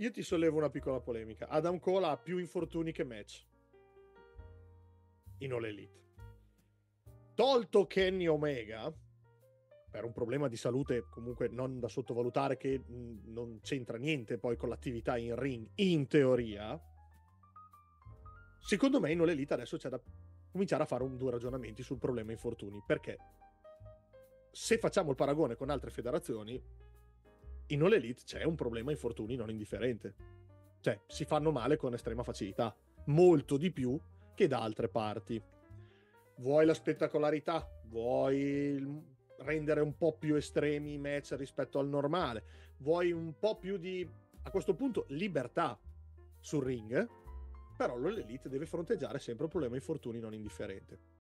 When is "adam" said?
1.48-1.78